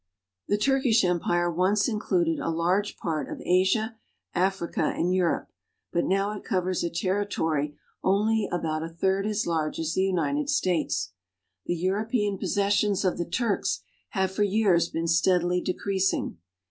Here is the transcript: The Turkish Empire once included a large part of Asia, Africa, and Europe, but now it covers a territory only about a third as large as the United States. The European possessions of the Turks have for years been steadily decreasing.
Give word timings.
The 0.47 0.57
Turkish 0.57 1.03
Empire 1.05 1.51
once 1.51 1.87
included 1.87 2.39
a 2.39 2.49
large 2.49 2.97
part 2.97 3.29
of 3.29 3.39
Asia, 3.45 3.97
Africa, 4.33 4.81
and 4.85 5.13
Europe, 5.13 5.51
but 5.91 6.05
now 6.05 6.31
it 6.31 6.43
covers 6.43 6.83
a 6.83 6.89
territory 6.89 7.77
only 8.03 8.49
about 8.51 8.81
a 8.81 8.89
third 8.89 9.27
as 9.27 9.45
large 9.45 9.77
as 9.77 9.93
the 9.93 10.01
United 10.01 10.49
States. 10.49 11.11
The 11.67 11.75
European 11.75 12.39
possessions 12.39 13.05
of 13.05 13.19
the 13.19 13.29
Turks 13.29 13.81
have 14.09 14.31
for 14.31 14.41
years 14.41 14.89
been 14.89 15.07
steadily 15.07 15.61
decreasing. 15.61 16.39